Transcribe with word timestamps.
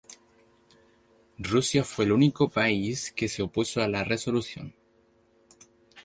Rusia 1.37 1.83
fue 1.83 2.05
el 2.05 2.11
único 2.13 2.49
país 2.49 3.11
que 3.11 3.27
se 3.27 3.43
opuso 3.43 3.81
a 3.83 3.87
la 3.87 4.03
resolución. 4.03 4.73